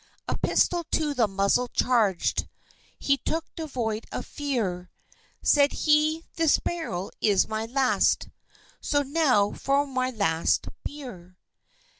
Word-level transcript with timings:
A 0.27 0.35
pistol 0.35 0.83
to 0.93 1.13
the 1.13 1.27
muzzle 1.27 1.67
charged 1.67 2.47
He 2.97 3.17
took 3.17 3.45
devoid 3.53 4.05
of 4.11 4.25
fear; 4.25 4.89
Said 5.43 5.73
he, 5.73 6.25
"This 6.37 6.57
barrel 6.57 7.11
is 7.21 7.47
my 7.47 7.67
last, 7.67 8.27
So 8.79 9.03
now 9.03 9.51
for 9.51 9.85
my 9.85 10.09
last 10.09 10.69
bier!" 10.83 11.37